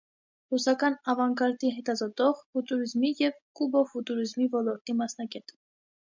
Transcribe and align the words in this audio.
Ռուսական 0.51 0.93
ավանգարդի 1.11 1.67
հետազոտող, 1.75 2.39
ֆուտուրիզմի 2.55 3.11
և 3.19 3.35
կուբոֆուտուրիզմի 3.59 4.47
ոլորտի 4.55 4.97
մասնագետ։ 5.03 5.55